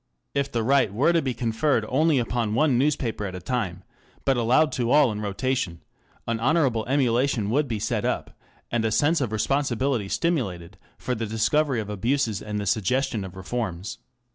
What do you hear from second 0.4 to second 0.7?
the